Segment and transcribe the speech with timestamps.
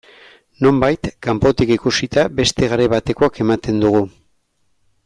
[0.65, 4.07] Nonbait, kanpotik ikusita, beste garai batekoak ematen dugu.